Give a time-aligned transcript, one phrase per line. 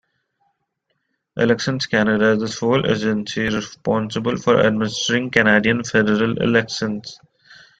[1.37, 7.19] Elections Canada is the sole agency responsible for administering Canadian federal elections.